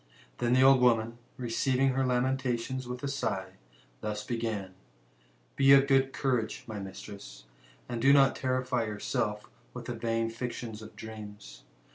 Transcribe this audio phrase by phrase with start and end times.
[0.39, 3.49] Then the old woman, receiving her lamentations wtdi a sigh,
[3.99, 4.73] thus began:
[5.15, 7.43] *' Be of good courage, my mistress^
[7.87, 11.65] and do not terrify yourself with the vain fictions <^ dreams.